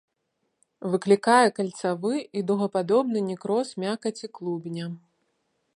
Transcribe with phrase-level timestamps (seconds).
[0.93, 4.85] Выклікае кальцавы і дугападобны некроз мякаці клубня.